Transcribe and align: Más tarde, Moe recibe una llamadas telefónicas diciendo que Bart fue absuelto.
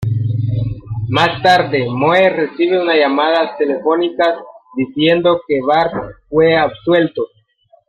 Más 1.09 1.43
tarde, 1.43 1.85
Moe 1.87 2.27
recibe 2.31 2.81
una 2.81 2.95
llamadas 2.95 3.55
telefónicas 3.59 4.33
diciendo 4.75 5.41
que 5.47 5.59
Bart 5.61 5.93
fue 6.27 6.57
absuelto. 6.57 7.27